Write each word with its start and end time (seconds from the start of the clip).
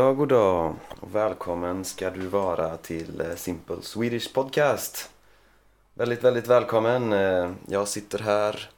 Goddag, 0.00 0.16
goddag 0.16 0.74
och 1.00 1.14
välkommen 1.14 1.84
ska 1.84 2.10
du 2.10 2.26
vara 2.26 2.76
till 2.76 3.20
eh, 3.20 3.34
Simple 3.36 3.76
Swedish 3.82 4.34
Podcast. 4.34 5.10
Väldigt, 5.94 6.24
väldigt 6.24 6.46
välkommen. 6.46 7.12
Eh, 7.12 7.50
jag 7.68 7.88
sitter 7.88 8.18
här 8.18 8.70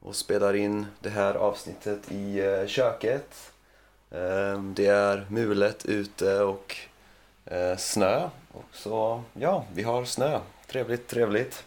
och 0.00 0.16
spelar 0.16 0.56
in 0.56 0.86
det 1.00 1.08
här 1.08 1.34
avsnittet 1.34 2.12
i 2.12 2.40
eh, 2.40 2.66
köket. 2.66 3.52
Ehm, 4.10 4.74
det 4.74 4.86
är 4.86 5.26
mulet 5.28 5.86
ute 5.86 6.42
och 6.42 6.76
snö. 7.78 8.28
Och 8.52 8.68
så, 8.72 9.22
ja, 9.32 9.64
vi 9.74 9.82
har 9.82 10.04
snö. 10.04 10.40
Trevligt, 10.66 11.08
trevligt. 11.08 11.64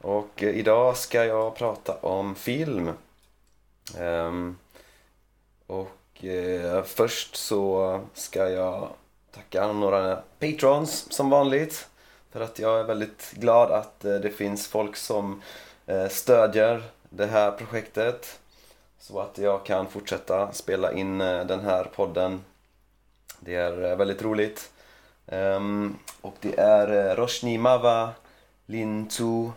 Och 0.00 0.42
idag 0.42 0.96
ska 0.96 1.24
jag 1.24 1.56
prata 1.56 1.96
om 1.96 2.34
film. 2.34 2.90
Ehm, 3.98 4.56
och 5.66 5.90
och 6.18 6.24
eh, 6.24 6.84
först 6.84 7.36
så 7.36 8.00
ska 8.14 8.48
jag 8.50 8.88
tacka 9.30 9.72
några 9.72 10.22
patrons 10.38 11.12
som 11.12 11.30
vanligt. 11.30 11.88
För 12.32 12.40
att 12.40 12.58
jag 12.58 12.80
är 12.80 12.84
väldigt 12.84 13.32
glad 13.32 13.70
att 13.70 14.04
eh, 14.04 14.14
det 14.14 14.30
finns 14.30 14.68
folk 14.68 14.96
som 14.96 15.42
eh, 15.86 16.08
stödjer 16.08 16.82
det 17.10 17.26
här 17.26 17.50
projektet. 17.50 18.40
Så 18.98 19.20
att 19.20 19.38
jag 19.38 19.64
kan 19.64 19.86
fortsätta 19.86 20.52
spela 20.52 20.92
in 20.92 21.20
eh, 21.20 21.46
den 21.46 21.60
här 21.60 21.84
podden. 21.84 22.44
Det 23.40 23.54
är 23.54 23.90
eh, 23.90 23.96
väldigt 23.96 24.22
roligt. 24.22 24.70
Um, 25.26 25.98
och 26.20 26.34
det 26.40 26.58
är 26.58 27.10
eh, 27.10 27.16
Roshni 27.16 27.58
Mava, 27.58 28.10
Lin 28.66 29.08
Tu, 29.08 29.24
uh, 29.24 29.52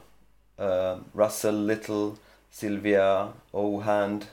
eh, 0.57 0.97
Russell 1.13 1.65
Little, 1.65 2.11
Sylvia 2.51 3.27
Ohand, 3.51 4.25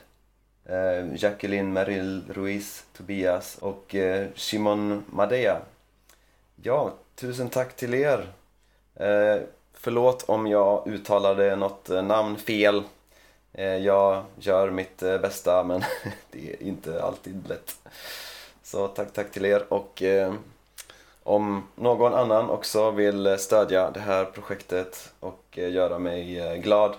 eh, 0.65 1.15
Jacqueline 1.15 1.73
Merrill 1.73 2.23
Ruiz 2.29 2.85
Tobias 2.97 3.57
och 3.59 3.95
eh, 3.95 4.27
Shimon 4.35 5.03
Madea. 5.07 5.61
Ja, 6.63 6.93
tusen 7.15 7.49
tack 7.49 7.75
till 7.75 7.93
er. 7.93 8.27
Eh, 8.95 9.41
förlåt 9.73 10.23
om 10.29 10.47
jag 10.47 10.87
uttalade 10.87 11.55
något 11.55 11.89
eh, 11.89 12.03
namn 12.03 12.37
fel. 12.37 12.83
Eh, 13.53 13.77
jag 13.77 14.23
gör 14.39 14.71
mitt 14.71 15.03
eh, 15.03 15.17
bästa 15.17 15.63
men 15.63 15.83
det 16.31 16.53
är 16.53 16.63
inte 16.63 17.03
alltid 17.03 17.47
lätt. 17.47 17.75
Så 18.63 18.87
tack, 18.87 19.13
tack 19.13 19.31
till 19.31 19.45
er 19.45 19.73
och 19.73 20.01
eh, 20.01 20.33
om 21.23 21.63
någon 21.75 22.13
annan 22.13 22.49
också 22.49 22.91
vill 22.91 23.37
stödja 23.39 23.91
det 23.91 23.99
här 23.99 24.25
projektet 24.25 25.13
och 25.19 25.43
eh, 25.51 25.71
göra 25.71 25.99
mig 25.99 26.39
eh, 26.39 26.55
glad 26.55 26.95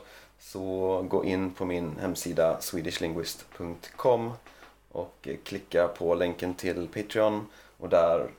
så 0.52 1.02
gå 1.08 1.24
in 1.24 1.50
på 1.50 1.64
min 1.64 1.98
hemsida 2.00 2.60
swedishlinguist.com 2.60 4.32
och 4.92 5.28
klicka 5.44 5.88
på 5.88 6.14
länken 6.14 6.54
till 6.54 6.88
Patreon. 6.88 7.46
Och 7.78 7.88
där 7.88 8.30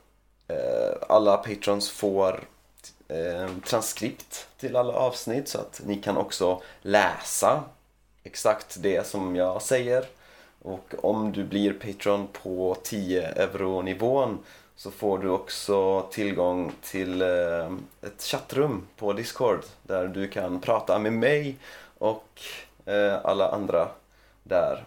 eh, 0.47 0.97
alla 1.09 1.37
patrons 1.37 1.89
får 1.89 2.43
eh, 3.07 3.47
transkript 3.65 4.47
till 4.57 4.75
alla 4.75 4.93
avsnitt. 4.93 5.47
Så 5.47 5.59
att 5.59 5.81
ni 5.85 5.95
kan 5.95 6.17
också 6.17 6.61
läsa 6.81 7.63
exakt 8.23 8.77
det 8.79 9.07
som 9.07 9.35
jag 9.35 9.61
säger. 9.61 10.05
Och 10.61 10.93
om 11.01 11.31
du 11.31 11.43
blir 11.43 11.73
Patreon 11.73 12.27
på 12.43 12.77
10 12.83 13.27
euro 13.27 13.81
nivån 13.81 14.37
så 14.75 14.91
får 14.91 15.19
du 15.19 15.29
också 15.29 16.01
tillgång 16.11 16.71
till 16.81 17.21
eh, 17.21 17.71
ett 18.01 18.23
chattrum 18.23 18.87
på 18.97 19.13
Discord. 19.13 19.59
Där 19.83 20.07
du 20.07 20.27
kan 20.27 20.61
prata 20.61 20.99
med 20.99 21.13
mig 21.13 21.57
och 21.99 22.41
eh, 22.85 23.17
alla 23.23 23.49
andra 23.51 23.89
där. 24.43 24.85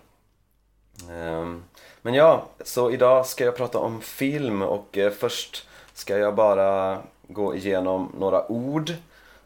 Ehm, 1.11 1.65
Men 2.03 2.15
ja, 2.15 2.47
så 2.65 2.91
idag 2.91 3.27
ska 3.27 3.45
jag 3.45 3.57
prata 3.57 3.79
om 3.79 4.01
film 4.01 4.63
och 4.63 4.99
eh, 4.99 5.11
först 5.13 5.69
ska 5.95 6.19
jag 6.19 6.35
bara 6.35 6.99
gå 7.29 7.55
igenom 7.55 8.13
några 8.19 8.53
ord. 8.53 8.91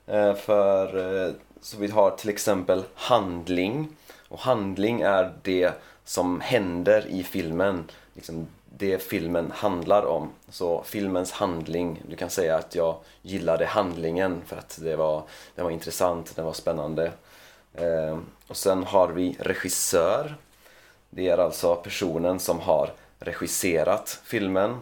Eh, 0.06 0.34
För 0.34 0.86
eh, 1.26 1.32
så 1.60 1.76
vi 1.78 1.88
har 1.88 2.10
till 2.10 2.30
exempel 2.30 2.82
handling. 2.94 3.88
Och 4.28 4.38
handling 4.38 5.00
är 5.00 5.32
det 5.42 5.72
som 6.04 6.40
händer 6.40 7.06
i 7.06 7.22
filmen. 7.22 7.84
Liksom 8.14 8.46
det 8.78 8.98
filmen 9.02 9.52
handlar 9.54 10.06
om. 10.06 10.30
Så 10.48 10.82
filmens 10.82 11.32
handling, 11.32 12.02
du 12.08 12.16
kan 12.16 12.30
säga 12.30 12.56
att 12.56 12.74
jag 12.74 12.96
gillade 13.22 13.66
handlingen 13.66 14.42
för 14.46 14.56
att 14.56 14.78
det 14.82 14.96
var, 14.96 15.22
den 15.54 15.64
var 15.64 15.72
intressant, 15.72 16.36
den 16.36 16.44
var 16.44 16.52
spännande. 16.52 17.12
Ehm, 17.74 18.26
och 18.48 18.56
sen 18.56 18.84
har 18.84 19.08
vi 19.08 19.36
regissör. 19.40 20.34
Det 21.10 21.28
är 21.28 21.38
alltså 21.38 21.76
personen 21.76 22.40
som 22.40 22.60
har 22.60 22.90
regisserat 23.18 24.20
filmen. 24.24 24.76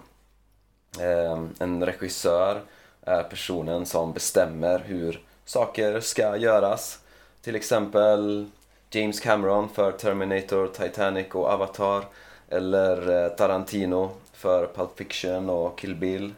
Ehm, 1.01 1.55
en 1.59 1.87
regissör 1.87 2.61
är 3.03 3.23
personen 3.23 3.87
som 3.87 4.13
bestämmer 4.13 4.79
hur 4.79 5.21
saker 5.45 6.01
ska 6.01 6.37
göras. 6.37 6.99
Till 7.43 7.57
exempel 7.57 8.47
James 8.91 9.21
Cameron 9.21 9.69
för 9.69 9.93
Terminator, 9.93 10.67
Titanic 10.67 11.27
och 11.35 11.47
Avatar. 11.47 12.05
Eller 12.49 13.25
eh, 13.25 13.29
Tarantino 13.29 14.11
för 14.33 14.67
Pulp 14.67 14.99
Fiction 14.99 15.51
och 15.51 15.79
Kill 15.79 15.95
Bill. 15.95 16.35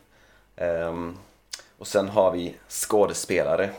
Ehm, 0.56 1.18
och 1.78 1.86
sen 1.86 2.08
har 2.08 2.30
vi 2.30 2.54
skådespelare. 2.68 3.70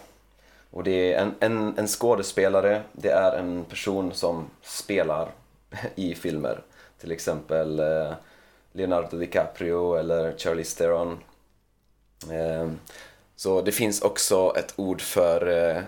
Och 0.75 0.83
det 0.83 1.13
är 1.13 1.21
en, 1.21 1.35
en, 1.39 1.77
en 1.77 1.87
skådespelare, 1.87 2.81
det 2.91 3.09
är 3.09 3.37
en 3.37 3.65
person 3.65 4.13
som 4.13 4.49
spelar 4.61 5.31
i 5.95 6.15
filmer. 6.15 6.61
Till 6.99 7.11
exempel 7.11 7.79
eh, 7.79 8.13
Leonardo 8.71 9.17
DiCaprio 9.17 9.95
eller 9.95 10.37
Charlize 10.37 10.77
Theron. 10.77 11.17
Ehm, 12.31 12.79
så 13.35 13.61
det 13.61 13.71
finns 13.71 14.01
också 14.01 14.53
ett 14.57 14.73
ord 14.75 15.01
för 15.01 15.47
eh, 15.47 15.81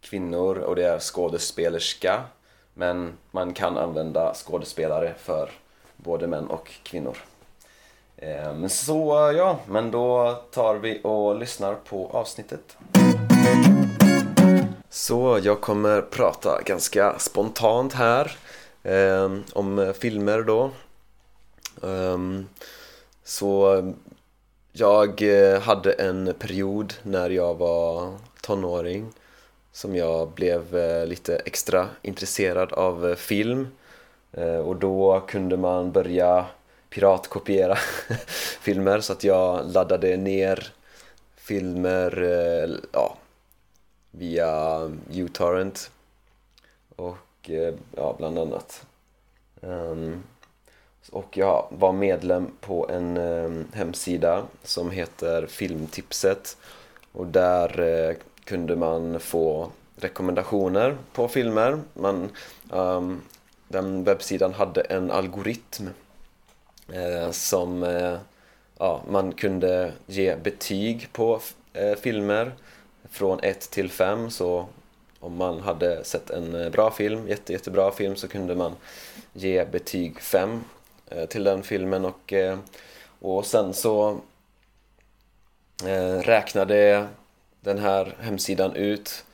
kvinnor 0.00 0.58
och 0.58 0.76
det 0.76 0.84
är 0.84 0.98
skådespelerska. 0.98 2.22
Men 2.74 3.12
man 3.30 3.54
kan 3.54 3.78
använda 3.78 4.34
skådespelare 4.34 5.14
för 5.18 5.50
både 5.96 6.26
män 6.26 6.46
och 6.46 6.70
kvinnor. 6.82 7.16
Ehm, 8.16 8.68
så 8.68 9.32
ja, 9.36 9.58
men 9.68 9.90
då 9.90 10.34
tar 10.50 10.74
vi 10.74 11.00
och 11.04 11.38
lyssnar 11.38 11.74
på 11.74 12.10
avsnittet. 12.12 12.76
Så 14.96 15.40
jag 15.42 15.60
kommer 15.60 16.02
prata 16.02 16.62
ganska 16.62 17.18
spontant 17.18 17.92
här 17.92 18.36
eh, 18.82 19.32
om 19.52 19.94
filmer 19.98 20.42
då. 20.42 20.70
Ehm, 21.82 22.46
så 23.24 23.82
jag 24.72 25.22
eh, 25.22 25.60
hade 25.60 25.92
en 25.92 26.34
period 26.38 26.94
när 27.02 27.30
jag 27.30 27.54
var 27.54 28.14
tonåring 28.40 29.12
som 29.72 29.96
jag 29.96 30.28
blev 30.28 30.76
eh, 30.76 31.06
lite 31.06 31.36
extra 31.36 31.88
intresserad 32.02 32.72
av 32.72 33.10
eh, 33.10 33.16
film. 33.16 33.68
Och 34.64 34.76
då 34.76 35.24
kunde 35.28 35.56
man 35.56 35.92
börja 35.92 36.46
piratkopiera 36.90 37.76
filmer 38.60 39.00
så 39.00 39.12
att 39.12 39.24
jag 39.24 39.72
laddade 39.72 40.16
ner 40.16 40.72
filmer 41.36 42.24
ja, 42.92 43.16
via 44.18 44.80
uTorrent 45.12 45.90
och 46.96 47.50
eh, 47.50 47.74
ja, 47.96 48.14
bland 48.18 48.38
annat. 48.38 48.86
Um, 49.60 50.22
och 51.10 51.36
jag 51.36 51.66
var 51.70 51.92
medlem 51.92 52.50
på 52.60 52.88
en 52.88 53.16
um, 53.16 53.64
hemsida 53.72 54.42
som 54.62 54.90
heter 54.90 55.46
Filmtipset 55.46 56.56
och 57.12 57.26
där 57.26 57.80
uh, 57.80 58.16
kunde 58.44 58.76
man 58.76 59.20
få 59.20 59.70
rekommendationer 59.96 60.96
på 61.12 61.28
filmer. 61.28 61.80
Man, 61.94 62.30
um, 62.70 63.22
den 63.68 64.04
webbsidan 64.04 64.54
hade 64.54 64.80
en 64.80 65.10
algoritm 65.10 65.88
uh, 66.94 67.30
som 67.30 67.82
uh, 67.82 68.18
ja, 68.78 69.02
man 69.10 69.32
kunde 69.32 69.92
ge 70.06 70.36
betyg 70.36 71.08
på 71.12 71.40
filmer 72.00 72.52
från 73.10 73.40
1 73.42 73.70
till 73.70 73.90
5 73.90 74.30
så 74.30 74.66
om 75.20 75.36
man 75.36 75.60
hade 75.60 76.04
sett 76.04 76.30
en 76.30 76.54
eh, 76.54 76.70
bra 76.70 76.90
film, 76.90 77.28
jätte, 77.28 77.52
jättebra 77.52 77.92
film 77.92 78.16
så 78.16 78.28
kunde 78.28 78.54
man 78.54 78.72
ge 79.32 79.64
betyg 79.64 80.20
5 80.20 80.64
eh, 81.10 81.26
till 81.26 81.44
den 81.44 81.62
filmen. 81.62 82.04
Och, 82.04 82.32
eh, 82.32 82.58
och 83.20 83.46
sen 83.46 83.74
så 83.74 84.20
räknade 86.22 87.06
den 87.60 87.78
här 87.78 88.16
hemsidan 88.20 88.76
ut 88.76 89.24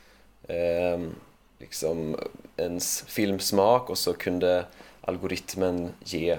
liksom 1.58 2.16
ens 2.56 3.02
filmsmak 3.02 3.90
och 3.90 3.98
så 3.98 4.12
kunde 4.12 4.64
algoritmen 5.00 5.90
ge 6.04 6.38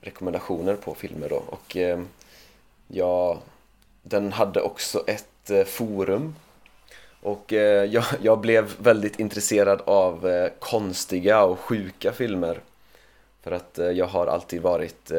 rekommendationer 0.00 0.76
på 0.76 0.94
filmer 0.94 1.28
då. 1.28 1.42
Och 1.46 1.76
ja, 2.88 3.38
den 4.02 4.32
hade 4.32 4.60
också 4.60 5.04
ett 5.06 5.28
Eh, 5.50 5.64
forum 5.64 6.34
och 7.22 7.52
eh, 7.52 7.84
jag, 7.84 8.04
jag 8.22 8.40
blev 8.40 8.74
väldigt 8.78 9.18
intresserad 9.20 9.80
av 9.84 10.28
eh, 10.28 10.50
konstiga 10.58 11.44
och 11.44 11.58
sjuka 11.58 12.12
filmer 12.12 12.60
för 13.42 13.50
att 13.50 13.78
jag 13.94 14.06
har 14.06 14.26
alltid 14.26 14.62
varit 14.62 15.12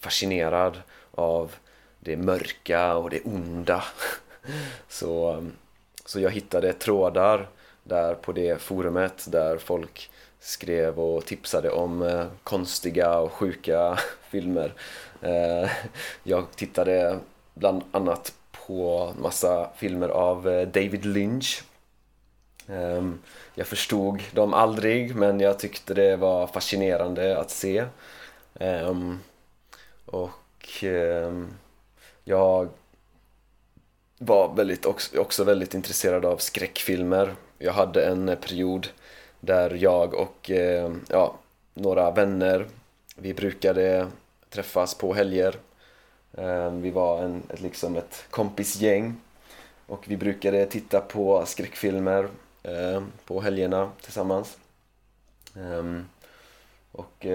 fascinerad 0.00 0.78
av 1.10 1.54
det 2.00 2.16
mörka 2.16 2.96
och 2.96 3.10
det 3.10 3.20
onda. 3.20 3.84
Så, 4.88 5.44
så 6.04 6.20
jag 6.20 6.30
hittade 6.30 6.72
trådar 6.72 7.48
där 7.84 8.14
på 8.14 8.32
det 8.32 8.60
forumet 8.62 9.26
där 9.28 9.58
folk 9.58 10.10
skrev 10.40 11.00
och 11.00 11.24
tipsade 11.24 11.70
om 11.70 12.26
konstiga 12.42 13.18
och 13.18 13.32
sjuka 13.32 13.98
filmer. 14.30 14.72
Jag 16.22 16.46
tittade 16.56 17.18
bland 17.54 17.82
annat 17.92 18.32
på 18.66 19.12
massa 19.18 19.70
filmer 19.76 20.08
av 20.08 20.48
eh, 20.48 20.68
David 20.68 21.04
Lynch. 21.04 21.64
Ehm, 22.68 23.18
jag 23.54 23.66
förstod 23.66 24.22
dem 24.32 24.54
aldrig 24.54 25.16
men 25.16 25.40
jag 25.40 25.58
tyckte 25.58 25.94
det 25.94 26.16
var 26.16 26.46
fascinerande 26.46 27.38
att 27.38 27.50
se. 27.50 27.84
Ehm, 28.54 29.18
och 30.06 30.82
ehm, 30.82 31.54
jag 32.24 32.68
var 34.18 34.54
väldigt, 34.54 34.86
också 35.16 35.44
väldigt 35.44 35.74
intresserad 35.74 36.24
av 36.24 36.36
skräckfilmer. 36.36 37.34
Jag 37.58 37.72
hade 37.72 38.06
en 38.06 38.28
eh, 38.28 38.38
period 38.38 38.88
där 39.40 39.70
jag 39.70 40.14
och 40.14 40.50
ja, 41.08 41.34
några 41.74 42.10
vänner, 42.10 42.66
vi 43.16 43.34
brukade 43.34 44.06
träffas 44.50 44.94
på 44.94 45.14
helger. 45.14 45.56
Ehm, 46.36 46.82
vi 46.82 46.90
var 46.90 47.22
en, 47.22 47.42
ett, 47.48 47.60
liksom 47.60 47.96
ett 47.96 48.24
kompisgäng 48.30 49.16
och 49.86 50.04
vi 50.08 50.16
brukade 50.16 50.66
titta 50.66 51.00
på 51.00 51.46
skräckfilmer 51.46 52.28
ehm, 52.62 53.12
på 53.24 53.40
helgerna 53.40 53.90
tillsammans. 54.00 54.58
Ehm, 55.56 56.04
och 56.92 57.26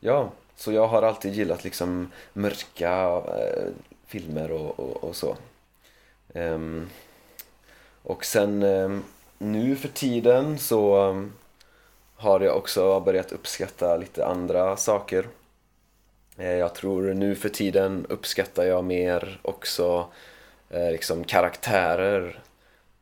ja, 0.00 0.30
så 0.56 0.72
jag 0.72 0.86
har 0.86 1.02
alltid 1.02 1.34
gillat 1.34 1.64
liksom 1.64 2.12
mörka 2.32 3.22
eh, 3.38 3.68
filmer 4.06 4.50
och, 4.50 4.80
och, 4.80 5.04
och 5.04 5.16
så. 5.16 5.36
Och 8.02 8.24
sen 8.24 8.58
nu 9.38 9.76
för 9.76 9.88
tiden 9.88 10.58
så 10.58 11.14
har 12.16 12.40
jag 12.40 12.56
också 12.56 13.00
börjat 13.00 13.32
uppskatta 13.32 13.96
lite 13.96 14.26
andra 14.26 14.76
saker. 14.76 15.26
Eh, 16.36 16.54
jag 16.56 16.74
tror 16.74 17.14
nu 17.14 17.34
för 17.34 17.48
tiden 17.48 18.06
uppskattar 18.08 18.64
jag 18.64 18.84
mer 18.84 19.40
också 19.42 20.08
eh, 20.70 20.90
liksom 20.90 21.24
karaktärer. 21.24 22.42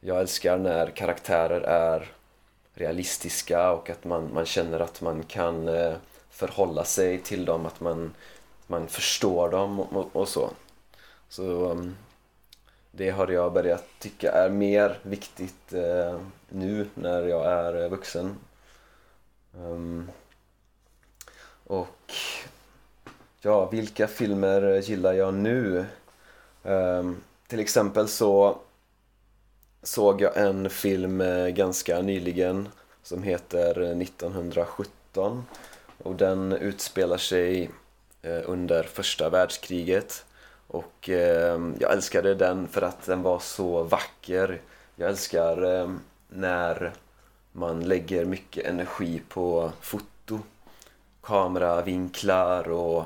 Jag 0.00 0.21
älskar 0.21 0.59
när 0.59 0.91
karaktärer 0.91 1.61
är 1.61 2.12
realistiska 2.75 3.73
och 3.73 3.91
att 3.91 4.05
man, 4.05 4.35
man 4.35 4.47
känner 4.47 4.81
att 4.81 5.00
man 5.00 5.23
kan 5.23 5.69
eh, 5.69 5.94
förhålla 6.31 6.85
sig 6.85 7.19
till 7.19 7.44
dem, 7.44 7.67
att 7.67 7.81
man, 7.81 8.15
man 8.67 8.88
förstår 8.88 9.49
dem 9.49 9.81
och, 9.81 10.17
och 10.17 10.29
så. 10.29 10.50
Så 11.29 11.71
mm, 11.71 11.97
det 12.91 13.11
har 13.11 13.29
jag 13.29 13.53
börjat 13.53 13.85
tycka 13.99 14.33
är 14.33 14.49
mer 14.49 14.99
viktigt 15.03 15.73
nu 16.49 16.87
när 16.94 17.23
jag 17.23 17.47
är 17.47 17.88
vuxen. 17.88 18.37
Mm. 19.55 20.11
Och 21.65 22.12
ja, 23.41 23.71
vilka 23.71 24.07
filmer 24.07 24.81
gillar 24.81 25.13
jag 25.13 25.35
nu? 25.35 25.85
Um, 26.63 27.17
till 27.47 27.61
exempel 27.61 28.09
så 28.09 28.59
såg 29.83 30.21
jag 30.21 30.37
en 30.37 30.71
film 30.71 31.21
eh, 31.21 31.49
ganska 31.49 32.03
nyligen 32.03 32.69
som 33.03 33.23
heter 33.23 33.83
eh, 33.83 33.99
1917 33.99 35.45
och 35.99 36.15
den 36.15 36.53
utspelar 36.53 37.17
sig 37.17 37.71
eh, 38.23 38.41
under 38.45 38.83
första 38.83 39.29
världskriget 39.29 40.25
och 40.67 41.09
ehm, 41.09 41.77
jag 41.81 41.93
älskade 41.93 42.35
den 42.35 42.69
för 42.69 42.83
att 42.83 43.07
den 43.07 43.23
var 43.23 43.39
så 43.39 43.83
vacker. 43.83 44.61
Jag 44.97 45.09
älskar 45.09 45.63
ehm, 45.63 46.01
när 46.29 46.93
man 47.53 47.81
lägger 47.81 48.25
mycket 48.25 48.67
energi 48.67 49.23
på 49.29 49.73
foto, 49.81 50.41
kameravinklar 51.23 52.69
och 52.69 53.05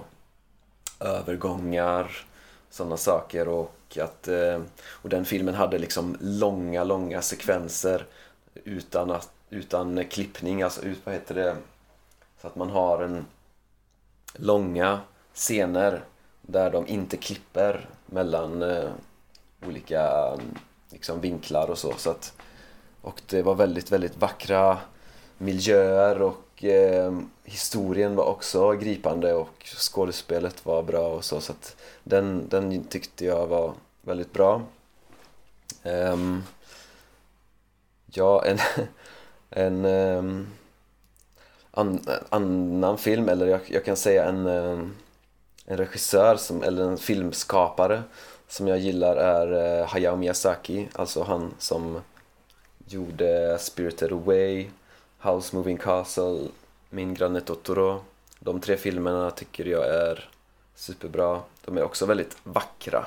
övergångar, 1.00 2.26
sådana 2.70 2.96
saker. 2.96 3.48
Och 3.48 3.98
att 4.00 4.28
eh, 4.28 4.60
och 4.86 5.08
den 5.08 5.24
filmen 5.24 5.54
hade 5.54 5.78
liksom 5.78 6.16
långa, 6.20 6.84
långa 6.84 7.22
sekvenser 7.22 8.06
utan, 8.64 9.10
att, 9.10 9.30
utan 9.50 10.04
klippning, 10.04 10.62
alltså 10.62 10.82
ut, 10.82 10.98
vad 11.04 11.14
heter 11.14 11.34
det, 11.34 11.56
så 12.40 12.46
att 12.46 12.56
man 12.56 12.70
har 12.70 13.02
en 13.02 13.26
långa 14.34 15.00
scener 15.34 16.04
där 16.42 16.70
de 16.70 16.86
inte 16.86 17.16
klipper 17.16 17.88
mellan 18.06 18.62
eh, 18.62 18.90
olika 19.66 20.32
liksom, 20.90 21.20
vinklar 21.20 21.70
och 21.70 21.78
så. 21.78 21.92
så 21.96 22.10
att, 22.10 22.32
och 23.00 23.22
det 23.26 23.42
var 23.42 23.54
väldigt, 23.54 23.92
väldigt 23.92 24.16
vackra 24.16 24.78
miljöer 25.38 26.22
och 26.22 26.43
eh, 26.66 27.18
historien 27.44 28.16
var 28.16 28.24
också 28.24 28.72
gripande 28.72 29.34
och 29.34 29.64
skådespelet 29.64 30.66
var 30.66 30.82
bra 30.82 31.08
och 31.08 31.24
så. 31.24 31.40
Så 31.40 31.52
att 31.52 31.76
den, 32.04 32.48
den 32.48 32.84
tyckte 32.84 33.24
jag 33.24 33.46
var 33.46 33.74
väldigt 34.02 34.32
bra. 34.32 34.62
Um, 35.82 36.44
ja, 38.06 38.44
en, 38.44 38.58
en 39.50 39.84
um, 39.84 40.46
an, 41.70 42.00
annan 42.28 42.98
film, 42.98 43.28
eller 43.28 43.46
jag, 43.46 43.60
jag 43.66 43.84
kan 43.84 43.96
säga 43.96 44.24
en, 44.24 44.46
ehm, 44.46 44.94
en 45.66 45.76
regissör 45.76 46.36
som, 46.36 46.62
eller 46.62 46.84
en 46.84 46.98
filmskapare 46.98 48.02
som 48.48 48.68
jag 48.68 48.78
gillar 48.78 49.16
är 49.16 49.80
eh, 49.80 49.86
Hayao 49.86 50.16
Miyazaki, 50.16 50.88
alltså 50.92 51.22
han 51.22 51.54
som 51.58 52.00
gjorde 52.86 53.58
Spirited 53.60 54.12
Away, 54.12 54.66
House 55.24 55.56
Moving 55.56 55.76
Castle, 55.76 56.48
Min 56.90 57.14
granne 57.14 57.40
Totoro. 57.40 58.00
De 58.38 58.60
tre 58.60 58.76
filmerna 58.76 59.30
tycker 59.30 59.64
jag 59.64 59.88
är 59.88 60.28
superbra. 60.74 61.40
De 61.64 61.78
är 61.78 61.82
också 61.82 62.06
väldigt 62.06 62.36
vackra 62.42 63.06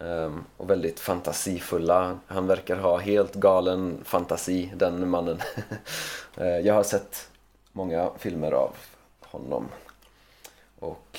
ehm, 0.00 0.44
och 0.56 0.70
väldigt 0.70 1.00
fantasifulla. 1.00 2.18
Han 2.26 2.46
verkar 2.46 2.76
ha 2.76 2.98
helt 2.98 3.34
galen 3.34 3.98
fantasi, 4.04 4.72
den 4.76 5.10
mannen. 5.10 5.40
Eh, 6.38 6.58
jag 6.58 6.74
har 6.74 6.82
sett 6.82 7.28
många 7.72 8.10
filmer 8.18 8.52
av 8.52 8.74
honom. 9.20 9.68
Och 10.78 11.18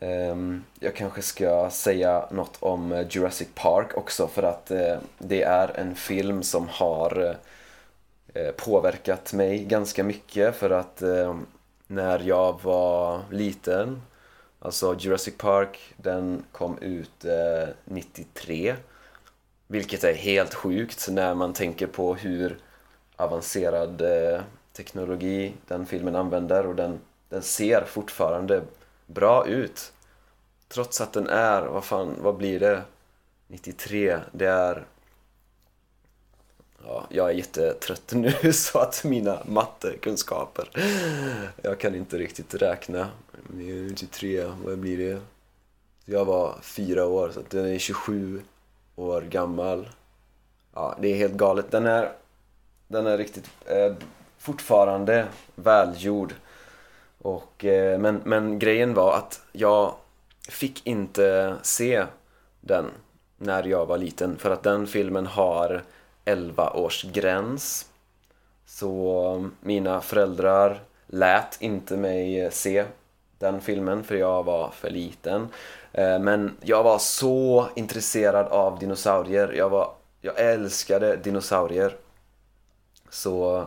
um, 0.00 0.64
jag 0.80 0.96
kanske 0.96 1.22
ska 1.22 1.70
säga 1.70 2.26
något 2.30 2.56
om 2.60 2.92
eh, 2.92 3.06
Jurassic 3.10 3.48
Park 3.54 3.96
också 3.96 4.28
för 4.28 4.42
att 4.42 4.70
uh, 4.70 4.98
det 5.18 5.42
är 5.42 5.80
en 5.80 5.94
film 5.94 6.42
som 6.42 6.68
har 6.68 7.36
Eh, 8.34 8.50
påverkat 8.50 9.32
mig 9.32 9.64
ganska 9.64 10.04
mycket 10.04 10.56
för 10.56 10.70
att 10.70 11.02
eh, 11.02 11.38
när 11.86 12.18
jag 12.18 12.62
var 12.62 13.20
liten 13.30 14.02
Alltså 14.62 14.96
Jurassic 14.98 15.34
Park, 15.38 15.94
den 15.96 16.44
kom 16.52 16.78
ut 16.78 17.24
eh, 17.24 17.68
93 17.84 18.76
vilket 19.66 20.04
är 20.04 20.14
helt 20.14 20.54
sjukt 20.54 21.08
när 21.10 21.34
man 21.34 21.52
tänker 21.52 21.86
på 21.86 22.14
hur 22.14 22.58
avancerad 23.16 24.02
teknologi 24.72 25.54
den 25.68 25.86
filmen 25.86 26.16
använder 26.16 26.66
och 26.66 26.74
den, 26.74 27.00
den 27.28 27.42
ser 27.42 27.84
fortfarande 27.84 28.62
bra 29.06 29.46
ut. 29.46 29.92
Trots 30.68 31.00
att 31.00 31.12
den 31.12 31.26
är, 31.26 31.62
vad 31.62 31.84
fan, 31.84 32.16
vad 32.20 32.36
blir 32.36 32.60
det? 32.60 32.82
93, 33.46 34.18
det 34.32 34.46
är... 34.46 34.86
Ja, 36.86 37.06
jag 37.08 37.28
är 37.28 37.34
jättetrött 37.34 38.12
nu 38.12 38.52
så 38.52 38.78
att 38.78 39.04
mina 39.04 39.42
mattekunskaper, 39.46 40.70
jag 41.62 41.78
kan 41.78 41.94
inte 41.94 42.18
riktigt 42.18 42.54
räkna. 42.54 43.08
23, 43.96 44.44
vad 44.64 44.78
blir 44.78 44.98
det? 44.98 45.20
Jag 46.04 46.24
var 46.24 46.54
fyra 46.62 47.06
år, 47.06 47.30
så 47.34 47.40
den 47.48 47.66
är 47.66 47.78
27 47.78 48.42
år 48.96 49.22
gammal. 49.22 49.88
Ja, 50.74 50.96
det 51.00 51.08
är 51.08 51.16
helt 51.16 51.34
galet. 51.34 51.70
Den 51.70 51.86
är, 51.86 52.12
den 52.88 53.06
är 53.06 53.18
riktigt 53.18 53.50
eh, 53.66 53.94
fortfarande 54.38 55.26
välgjord. 55.54 56.34
Och, 57.18 57.64
eh, 57.64 57.98
men, 57.98 58.20
men 58.24 58.58
grejen 58.58 58.94
var 58.94 59.16
att 59.16 59.42
jag 59.52 59.94
fick 60.48 60.86
inte 60.86 61.56
se 61.62 62.06
den 62.60 62.84
när 63.36 63.64
jag 63.64 63.86
var 63.86 63.98
liten 63.98 64.38
för 64.38 64.50
att 64.50 64.62
den 64.62 64.86
filmen 64.86 65.26
har 65.26 65.82
11 66.24 66.70
års 66.70 67.02
gräns. 67.04 67.86
Så 68.66 69.50
mina 69.60 70.00
föräldrar 70.00 70.80
lät 71.06 71.62
inte 71.62 71.96
mig 71.96 72.40
eh, 72.40 72.50
se 72.50 72.84
den 73.38 73.60
filmen 73.60 74.04
för 74.04 74.14
jag 74.14 74.42
var 74.42 74.70
för 74.70 74.90
liten. 74.90 75.48
Eh, 75.92 76.18
men 76.18 76.56
jag 76.60 76.82
var 76.82 76.98
så 76.98 77.68
intresserad 77.74 78.46
av 78.46 78.78
dinosaurier. 78.78 79.52
Jag, 79.52 79.70
var, 79.70 79.92
jag 80.20 80.40
älskade 80.40 81.16
dinosaurier. 81.16 81.96
Så 83.10 83.66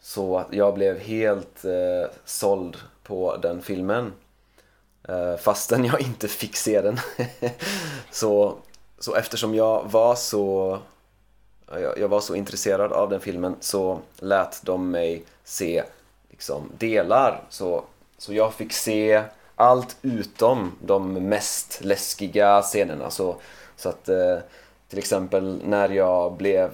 Så 0.00 0.44
jag 0.50 0.74
blev 0.74 0.98
helt 0.98 1.64
eh, 1.64 2.10
såld 2.24 2.76
på 3.02 3.36
den 3.36 3.62
filmen. 3.62 4.12
Eh, 5.08 5.36
fastän 5.36 5.84
jag 5.84 6.00
inte 6.00 6.28
fick 6.28 6.56
se 6.56 6.80
den. 6.80 6.98
så, 8.10 8.54
så 8.98 9.14
eftersom 9.14 9.54
jag 9.54 9.90
var 9.90 10.14
så 10.14 10.78
jag, 11.80 11.98
jag 11.98 12.08
var 12.08 12.20
så 12.20 12.34
intresserad 12.34 12.92
av 12.92 13.10
den 13.10 13.20
filmen 13.20 13.56
så 13.60 13.98
lät 14.16 14.60
de 14.62 14.90
mig 14.90 15.24
se 15.44 15.82
liksom, 16.30 16.70
delar. 16.78 17.42
Så, 17.48 17.84
så 18.18 18.34
jag 18.34 18.54
fick 18.54 18.72
se 18.72 19.22
allt 19.56 19.96
utom 20.02 20.72
de 20.80 21.12
mest 21.12 21.84
läskiga 21.84 22.62
scenerna. 22.62 23.10
Så, 23.10 23.36
så 23.76 23.88
att 23.88 24.08
eh, 24.08 24.38
till 24.88 24.98
exempel 24.98 25.60
när 25.64 25.88
jag 25.88 26.32
blev 26.32 26.70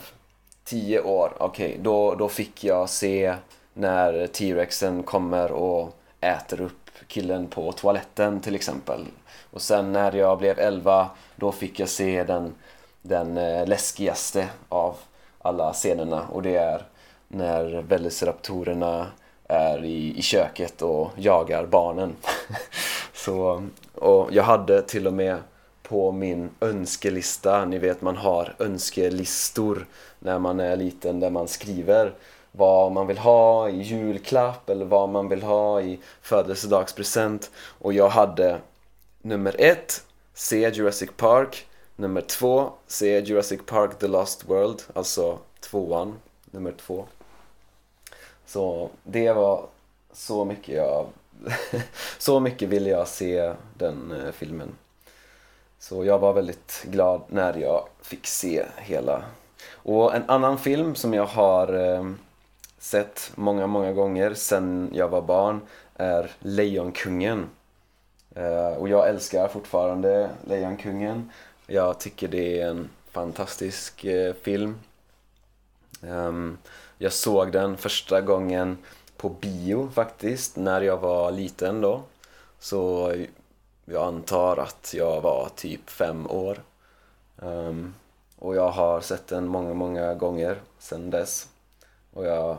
10 0.64 1.00
år, 1.00 1.33
okej, 1.38 1.69
okay, 1.69 1.78
då, 1.83 2.14
då 2.14 2.28
fick 2.28 2.64
jag 2.64 2.88
se 2.88 3.35
när 3.75 4.26
T-rexen 4.26 5.02
kommer 5.02 5.52
och 5.52 5.95
äter 6.21 6.61
upp 6.61 6.90
killen 7.07 7.47
på 7.47 7.73
toaletten 7.73 8.40
till 8.40 8.55
exempel. 8.55 9.07
Och 9.50 9.62
sen 9.62 9.93
när 9.93 10.12
jag 10.12 10.38
blev 10.38 10.59
11, 10.59 11.11
då 11.37 11.52
fick 11.52 11.81
jag 11.81 11.88
se 11.88 12.25
den, 12.25 12.55
den 13.09 13.37
eh, 13.37 13.67
läskigaste 13.67 14.49
av 14.69 14.97
alla 15.38 15.73
scenerna. 15.73 16.27
Och 16.33 16.43
det 16.43 16.57
är 16.57 16.83
när 17.29 17.83
Velociraptorerna 17.83 19.07
är 19.45 19.85
i, 19.85 20.19
i 20.19 20.23
köket 20.23 20.83
och 20.83 21.11
jagar 21.17 21.67
barnen. 21.67 22.17
Så, 23.12 23.67
och 23.95 24.29
jag 24.33 24.43
hade 24.43 24.83
till 24.83 25.07
och 25.07 25.12
med 25.12 25.37
på 25.83 26.12
min 26.12 26.50
önskelista, 26.61 27.65
ni 27.65 27.79
vet 27.79 28.03
man 28.03 28.17
har 28.17 28.55
önskelistor 28.59 29.87
när 30.19 30.38
man 30.38 30.61
är 30.61 30.77
liten 30.77 31.21
där 31.21 31.31
man 31.31 31.49
skriver 31.49 32.15
vad 32.53 32.93
man 32.93 33.07
vill 33.07 33.19
ha 33.19 33.69
i 33.69 33.83
julklapp 33.83 34.71
eller 34.71 34.85
vad 34.85 35.09
man 35.09 35.29
vill 35.29 35.43
ha 35.43 35.81
i 35.81 35.99
födelsedagspresent. 36.23 37.50
Och 37.79 37.93
jag 37.93 38.09
hade 38.09 38.59
nummer 39.23 39.57
ett, 39.59 40.03
se 40.35 40.71
Jurassic 40.71 41.11
Park 41.17 41.67
nummer 41.99 42.21
två, 42.21 42.73
se 42.87 43.21
Jurassic 43.21 43.61
Park 43.67 43.99
The 43.99 44.07
Lost 44.07 44.45
World, 44.49 44.83
alltså 44.95 45.38
tvåan, 45.61 46.19
nummer 46.50 46.73
två 46.73 47.07
så 48.47 48.90
det 49.05 49.33
var 49.33 49.67
så 50.12 50.45
mycket 50.45 50.75
jag 50.75 51.07
så 52.19 52.40
mycket 52.40 52.69
ville 52.69 52.90
jag 52.90 53.09
se 53.09 53.52
den 53.75 54.12
eh, 54.12 54.33
filmen 54.33 54.69
så 55.78 56.05
jag 56.05 56.19
var 56.19 56.33
väldigt 56.33 56.85
glad 56.85 57.23
när 57.28 57.55
jag 57.55 57.88
fick 58.02 58.26
se 58.26 58.64
hela 58.76 59.25
och 59.73 60.14
en 60.14 60.23
annan 60.26 60.59
film 60.59 60.95
som 60.95 61.14
jag 61.14 61.26
har 61.26 61.75
eh, 61.75 62.11
sett 62.78 63.33
många, 63.35 63.67
många 63.67 63.93
gånger 63.93 64.35
sen 64.35 64.90
jag 64.93 65.09
var 65.09 65.23
barn 65.23 65.61
är 65.97 66.31
Lejonkungen. 66.38 67.47
Eh, 68.35 68.73
och 68.78 68.88
jag 68.88 69.09
älskar 69.09 69.49
fortfarande 69.49 70.31
Lejonkungen. 70.45 71.31
Jag 71.70 72.00
tycker 72.00 72.28
det 72.28 72.60
är 72.60 72.68
en 72.68 72.90
fantastisk 73.10 74.04
eh, 74.04 74.34
film. 74.34 74.78
Um, 76.00 76.58
jag 76.98 77.12
såg 77.12 77.52
den 77.52 77.76
första 77.76 78.20
gången 78.20 78.78
på 79.16 79.28
bio 79.28 79.90
faktiskt, 79.94 80.56
när 80.56 80.80
jag 80.80 80.98
var 80.98 81.30
liten 81.30 81.80
då. 81.80 82.02
Så 82.58 83.14
jag 83.84 84.06
antar 84.06 84.56
att 84.56 84.94
jag 84.96 85.20
var 85.20 85.48
typ 85.56 85.90
fem 85.90 86.26
år. 86.30 86.62
Um, 87.37 87.94
och 88.38 88.56
jag 88.56 88.70
har 88.70 89.00
sett 89.00 89.26
den 89.26 89.46
många, 89.46 89.75
många 89.75 90.14
gånger 90.14 90.60
sedan 90.78 91.10
dess. 91.10 91.48
Och 92.12 92.26
jag 92.26 92.56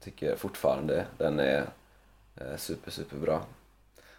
tycker 0.00 0.36
fortfarande 0.36 1.06
den 1.18 1.40
är 1.40 1.66
eh, 2.36 2.56
super, 2.56 2.90
super 2.90 3.16
bra. 3.16 3.42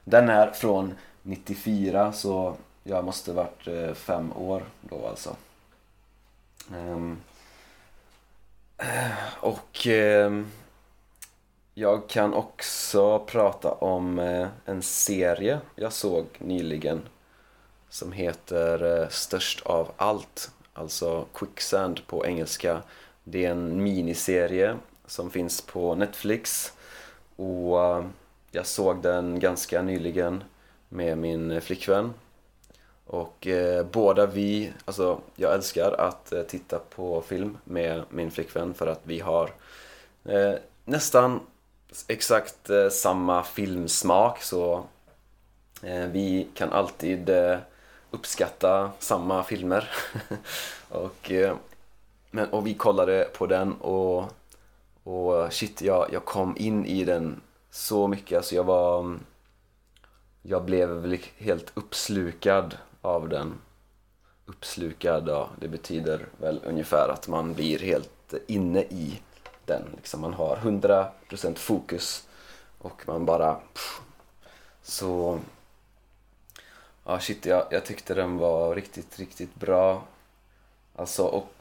Den 0.03 0.29
är 0.29 0.51
från 0.51 0.93
94 1.23 2.13
så 2.13 2.55
jag 2.83 3.05
måste 3.05 3.33
varit 3.33 3.67
eh, 3.67 3.93
fem 3.93 4.33
år 4.33 4.63
då 4.81 5.07
alltså. 5.07 5.35
Um, 6.75 7.21
och 9.39 9.87
ehm, 9.87 10.51
jag 11.73 12.09
kan 12.09 12.33
också 12.33 13.19
prata 13.19 13.71
om 13.71 14.19
eh, 14.19 14.47
en 14.65 14.81
serie 14.81 15.59
jag 15.75 15.93
såg 15.93 16.25
nyligen 16.37 17.01
som 17.89 18.11
heter 18.11 19.07
Störst 19.11 19.61
av 19.61 19.91
allt, 19.97 20.51
alltså 20.73 21.25
Quicksand 21.33 22.07
på 22.07 22.25
engelska. 22.25 22.83
Det 23.23 23.45
är 23.45 23.51
en 23.51 23.83
miniserie 23.83 24.77
som 25.05 25.29
finns 25.29 25.61
på 25.61 25.95
Netflix 25.95 26.73
och 27.35 28.03
jag 28.51 28.65
såg 28.65 29.01
den 29.01 29.39
ganska 29.39 29.81
nyligen 29.81 30.43
med 30.89 31.17
min 31.17 31.61
flickvän 31.61 32.13
och 33.11 33.47
eh, 33.47 33.85
båda 33.85 34.25
vi, 34.25 34.73
alltså 34.85 35.19
jag 35.35 35.53
älskar 35.53 35.91
att 35.91 36.31
eh, 36.31 36.41
titta 36.41 36.79
på 36.79 37.21
film 37.21 37.57
med 37.63 38.03
min 38.09 38.31
flickvän 38.31 38.73
för 38.73 38.87
att 38.87 39.01
vi 39.03 39.19
har 39.19 39.49
eh, 40.25 40.53
nästan 40.85 41.39
exakt 42.07 42.69
eh, 42.69 42.89
samma 42.89 43.43
filmsmak 43.43 44.41
så 44.41 44.83
eh, 45.83 46.05
vi 46.05 46.47
kan 46.53 46.71
alltid 46.73 47.29
eh, 47.29 47.57
uppskatta 48.11 48.91
samma 48.99 49.43
filmer. 49.43 49.89
och, 50.89 51.31
eh, 51.31 51.55
men, 52.31 52.49
och 52.49 52.67
vi 52.67 52.73
kollade 52.73 53.27
på 53.37 53.47
den 53.47 53.73
och, 53.73 54.25
och 55.03 55.53
shit, 55.53 55.81
jag, 55.81 56.09
jag 56.11 56.25
kom 56.25 56.55
in 56.57 56.85
i 56.85 57.03
den 57.03 57.41
så 57.71 58.07
mycket. 58.07 58.37
Alltså 58.37 58.55
jag 58.55 58.63
var 58.63 59.17
jag 60.41 60.65
blev 60.65 61.17
helt 61.37 61.71
uppslukad 61.73 62.77
av 63.01 63.29
den 63.29 63.53
uppslukad, 64.45 65.27
ja, 65.27 65.49
det 65.59 65.67
betyder 65.67 66.25
väl 66.37 66.59
ungefär 66.63 67.09
att 67.09 67.27
man 67.27 67.53
blir 67.53 67.79
helt 67.79 68.33
inne 68.47 68.81
i 68.81 69.21
den. 69.65 69.83
Liksom 69.95 70.21
man 70.21 70.33
har 70.33 70.55
100% 70.55 71.55
fokus 71.55 72.27
och 72.77 73.07
man 73.07 73.25
bara... 73.25 73.53
Pff, 73.53 74.01
så... 74.83 75.39
Ja, 77.05 77.19
shit, 77.19 77.45
jag, 77.45 77.67
jag 77.71 77.85
tyckte 77.85 78.13
den 78.13 78.37
var 78.37 78.75
riktigt, 78.75 79.19
riktigt 79.19 79.55
bra. 79.55 80.03
Alltså, 80.95 81.23
och 81.23 81.53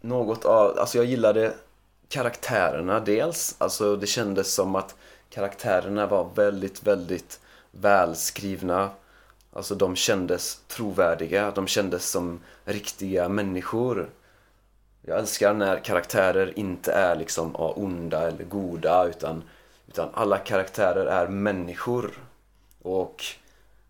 något 0.00 0.44
av... 0.44 0.78
Alltså 0.78 0.98
jag 0.98 1.06
gillade 1.06 1.54
karaktärerna 2.08 3.00
dels. 3.00 3.54
Alltså 3.58 3.96
det 3.96 4.06
kändes 4.06 4.54
som 4.54 4.74
att 4.74 4.94
karaktärerna 5.30 6.06
var 6.06 6.30
väldigt, 6.34 6.82
väldigt 6.82 7.40
välskrivna 7.70 8.90
Alltså 9.56 9.74
de 9.74 9.96
kändes 9.96 10.60
trovärdiga, 10.68 11.50
de 11.50 11.66
kändes 11.66 12.10
som 12.10 12.40
riktiga 12.64 13.28
människor. 13.28 14.10
Jag 15.02 15.18
älskar 15.18 15.54
när 15.54 15.78
karaktärer 15.78 16.58
inte 16.58 16.92
är 16.92 17.16
liksom 17.16 17.56
onda 17.56 18.28
eller 18.28 18.44
goda 18.44 19.04
utan, 19.04 19.42
utan 19.88 20.08
alla 20.14 20.38
karaktärer 20.38 21.06
är 21.06 21.28
människor. 21.28 22.10
Och 22.82 23.24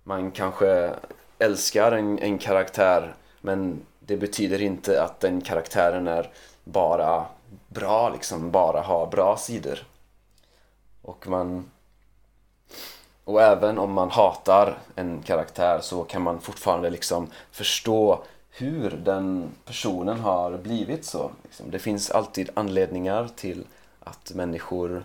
man 0.05 0.31
kanske 0.31 0.95
älskar 1.39 1.93
en, 1.93 2.19
en 2.19 2.39
karaktär 2.39 3.15
men 3.41 3.87
det 4.01 4.17
betyder 4.17 4.63
inte 4.63 5.03
att 5.03 5.21
den 5.21 5.41
karaktären 5.41 6.07
är 6.09 6.31
bara 6.65 7.27
bra, 7.69 8.11
liksom 8.11 8.51
bara 8.51 8.81
har 8.81 9.07
bra 9.07 9.37
sidor. 9.37 9.79
Och 11.03 11.29
man 11.29 11.71
och 13.27 13.43
även 13.43 13.79
om 13.79 13.93
man 13.93 14.11
hatar 14.11 14.79
en 14.95 15.23
karaktär 15.23 15.81
så 15.83 16.05
kan 16.05 16.23
man 16.23 16.41
fortfarande 16.41 16.91
liksom 16.91 17.31
förstå 17.51 18.25
hur 18.51 18.91
den 18.91 19.51
personen 19.65 20.21
har 20.21 20.59
blivit 20.59 21.05
så. 21.05 21.31
Liksom. 21.43 21.71
Det 21.71 21.79
finns 21.79 22.11
alltid 22.11 22.51
anledningar 22.55 23.29
till 23.37 23.65
att 24.01 24.33
människor 24.35 25.05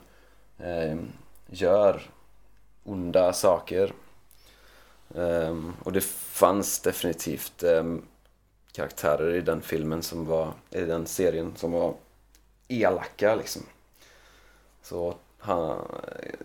eh, 0.60 0.98
gör 1.48 2.02
onda 2.84 3.34
saker. 3.34 3.94
Ehm, 5.16 5.74
och 5.84 5.92
det 5.92 6.04
fanns 6.04 6.80
definitivt 6.80 7.64
ehm, 7.64 8.02
karaktärer 8.72 9.34
i 9.36 9.42
den 9.42 9.62
filmen 9.62 10.04
som 10.04 10.26
var, 10.26 10.54
i 10.70 10.82
den 10.82 11.08
serien 11.08 11.54
som 11.56 11.72
var 11.72 11.94
elaka 12.68 13.36
liksom. 13.36 13.62
Så 14.84 15.16
han, 15.42 15.88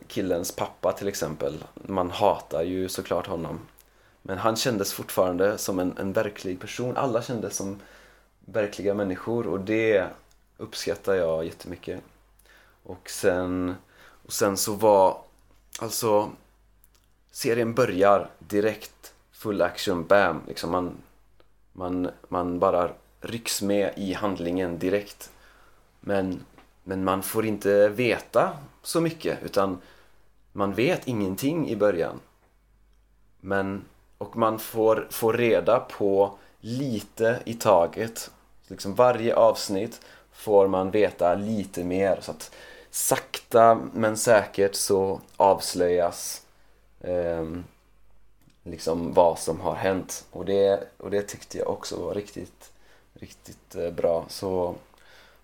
killens 0.06 0.52
pappa 0.52 0.92
till 0.92 1.08
exempel, 1.08 1.64
man 1.74 2.10
hatar 2.10 2.62
ju 2.62 2.88
såklart 2.88 3.26
honom. 3.26 3.60
Men 4.22 4.38
han 4.38 4.56
kändes 4.56 4.92
fortfarande 4.92 5.58
som 5.58 5.78
en, 5.78 5.98
en 5.98 6.12
verklig 6.12 6.60
person. 6.60 6.96
Alla 6.96 7.22
kändes 7.22 7.56
som 7.56 7.80
verkliga 8.44 8.94
människor 8.94 9.46
och 9.46 9.60
det 9.60 10.06
uppskattar 10.56 11.14
jag 11.14 11.44
jättemycket. 11.44 12.00
Och 12.82 13.10
sen, 13.10 13.74
och 14.26 14.32
sen 14.32 14.56
så 14.56 14.72
var, 14.74 15.18
alltså, 15.80 16.30
serien 17.30 17.74
börjar 17.74 18.30
direkt, 18.38 19.14
full 19.32 19.62
action, 19.62 20.06
bam, 20.06 20.42
liksom 20.48 20.70
man, 20.70 20.96
man, 21.72 22.10
man 22.28 22.58
bara 22.58 22.90
rycks 23.20 23.62
med 23.62 23.92
i 23.96 24.12
handlingen 24.12 24.78
direkt. 24.78 25.30
Men 26.00 26.44
men 26.88 27.04
man 27.04 27.22
får 27.22 27.46
inte 27.46 27.88
veta 27.88 28.56
så 28.82 29.00
mycket 29.00 29.38
utan 29.42 29.78
man 30.52 30.74
vet 30.74 31.08
ingenting 31.08 31.68
i 31.68 31.76
början. 31.76 32.20
Men, 33.40 33.84
och 34.18 34.36
man 34.36 34.58
får, 34.58 35.06
får 35.10 35.32
reda 35.32 35.80
på 35.80 36.38
lite 36.60 37.40
i 37.44 37.54
taget. 37.54 38.30
Liksom 38.66 38.94
varje 38.94 39.34
avsnitt 39.34 40.00
får 40.32 40.68
man 40.68 40.90
veta 40.90 41.34
lite 41.34 41.84
mer. 41.84 42.18
Så 42.20 42.30
att 42.30 42.50
sakta 42.90 43.80
men 43.92 44.16
säkert 44.16 44.74
så 44.74 45.20
avslöjas 45.36 46.42
eh, 47.00 47.44
liksom 48.62 49.12
vad 49.12 49.38
som 49.38 49.60
har 49.60 49.74
hänt. 49.74 50.24
Och 50.30 50.44
det, 50.44 50.88
och 50.96 51.10
det 51.10 51.22
tyckte 51.22 51.58
jag 51.58 51.70
också 51.70 51.96
var 51.96 52.14
riktigt, 52.14 52.72
riktigt 53.12 53.74
eh, 53.74 53.90
bra. 53.90 54.24
Så, 54.28 54.74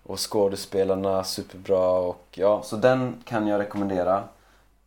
och 0.03 0.31
skådespelarna 0.31 1.23
superbra 1.23 1.89
och 1.89 2.25
ja, 2.31 2.61
så 2.63 2.75
den 2.75 3.23
kan 3.25 3.47
jag 3.47 3.59
rekommendera. 3.59 4.23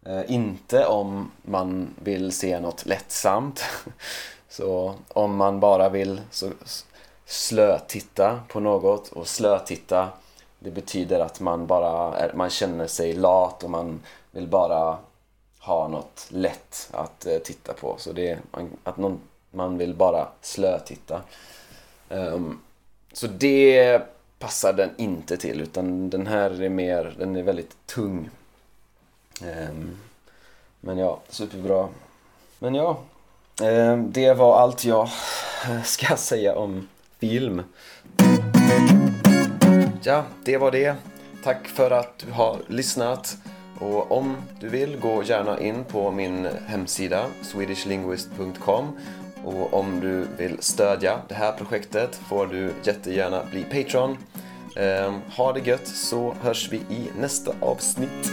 Eh, 0.06 0.30
inte 0.32 0.87
om 0.87 1.30
man 1.42 1.94
vill 2.02 2.32
se 2.32 2.61
något 2.61 2.87
lättsamt. 2.87 3.64
så 4.49 4.94
om 5.08 5.37
man 5.37 5.61
bara 5.61 5.88
vill 5.88 6.20
så 6.30 6.50
slötitta 7.25 8.40
på 8.49 8.61
något 8.61 9.12
och 9.12 9.28
slötitta 9.28 10.08
det 10.58 10.70
betyder 10.70 11.20
att 11.20 11.40
man 11.40 11.66
bara 11.66 12.18
är, 12.18 12.32
man 12.32 12.50
känner 12.50 12.87
sig 12.87 13.12
lat 13.12 13.62
och 13.62 13.70
man 13.70 14.00
vill 14.30 14.49
bara 14.49 14.99
ha 15.61 15.88
något 15.88 16.26
lätt 16.28 16.88
att 16.92 17.26
eh, 17.26 17.38
titta 17.38 17.73
på. 17.73 17.94
Så 17.99 18.12
det 18.12 18.30
är 18.30 18.38
att 18.85 18.96
någon, 18.96 19.20
man 19.50 19.78
vill 19.78 19.94
bara 19.94 20.28
slötitta. 20.40 21.23
Um, 22.08 22.62
så 23.12 23.26
det 23.26 24.02
passar 24.38 24.73
den 24.73 24.90
inte 24.97 25.37
till 25.37 25.61
utan 25.61 26.11
den 26.11 26.26
här 26.26 26.62
är 26.62 26.69
mer, 26.69 27.14
den 27.19 27.37
är 27.37 27.43
väldigt 27.43 27.76
tung. 27.87 28.31
Um, 29.43 29.99
men 30.81 30.99
ja, 30.99 31.21
superbra. 31.28 31.88
Men 32.59 32.75
ja, 32.75 32.99
um, 33.62 34.12
det 34.12 34.35
var 34.35 34.61
allt 34.61 34.85
jag 34.85 35.09
eh, 35.64 35.83
ska 35.83 36.16
säga 36.16 36.55
om 36.55 36.88
film. 37.19 37.62
Ja, 40.02 40.25
det 40.45 40.57
var 40.57 40.71
det. 40.71 40.95
Tack 41.45 41.69
för 41.69 41.90
att 41.90 42.19
du 42.19 42.33
har 42.33 42.59
lyssnat. 42.66 43.37
Och 43.81 44.12
om 44.12 44.37
du 44.61 44.69
vill, 44.69 44.97
gå 45.00 45.23
gärna 45.23 45.61
in 45.61 45.85
på 45.85 46.11
min 46.11 46.49
hemsida 46.66 47.26
swedishlinguist.com 47.43 48.99
och 49.47 49.75
om 49.75 50.00
du 50.00 50.26
vill 50.38 50.57
stödja 50.61 51.21
det 51.29 51.35
här 51.35 51.53
projektet 51.53 52.21
får 52.29 52.47
du 52.47 52.73
jättegärna 52.83 53.45
bli 53.50 53.62
Patreon. 53.62 54.19
Ehm, 54.76 55.21
ha 55.37 55.53
det 55.53 55.61
gött 55.61 55.88
så 55.88 56.35
hörs 56.43 56.69
vi 56.73 56.76
i 56.76 57.11
nästa 57.19 57.53
avsnitt. 57.61 58.33